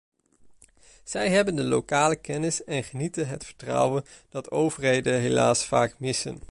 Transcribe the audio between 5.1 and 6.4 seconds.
helaas vaak missen.